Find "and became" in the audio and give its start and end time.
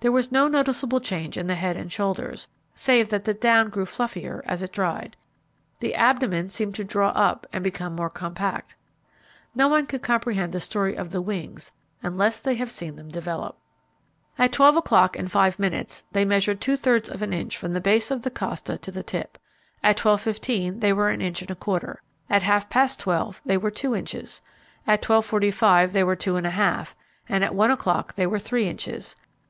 7.52-7.94